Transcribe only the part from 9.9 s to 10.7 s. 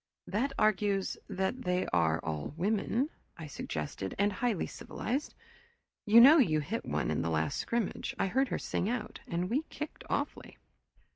awfully."